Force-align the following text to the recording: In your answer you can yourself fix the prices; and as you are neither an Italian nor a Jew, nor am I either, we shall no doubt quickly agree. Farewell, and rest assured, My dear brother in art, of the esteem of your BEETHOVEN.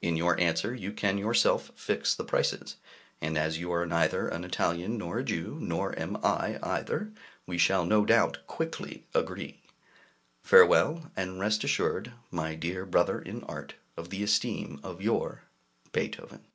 In 0.00 0.16
your 0.16 0.40
answer 0.40 0.74
you 0.74 0.90
can 0.90 1.18
yourself 1.18 1.70
fix 1.74 2.14
the 2.14 2.24
prices; 2.24 2.76
and 3.20 3.36
as 3.36 3.58
you 3.58 3.70
are 3.72 3.84
neither 3.84 4.26
an 4.26 4.42
Italian 4.42 4.96
nor 4.96 5.18
a 5.18 5.22
Jew, 5.22 5.58
nor 5.60 5.92
am 5.98 6.16
I 6.24 6.58
either, 6.62 7.12
we 7.44 7.58
shall 7.58 7.84
no 7.84 8.06
doubt 8.06 8.38
quickly 8.46 9.04
agree. 9.14 9.60
Farewell, 10.42 11.10
and 11.14 11.38
rest 11.38 11.62
assured, 11.62 12.12
My 12.30 12.54
dear 12.54 12.86
brother 12.86 13.20
in 13.20 13.44
art, 13.44 13.74
of 13.98 14.08
the 14.08 14.22
esteem 14.22 14.80
of 14.82 15.02
your 15.02 15.42
BEETHOVEN. 15.92 16.46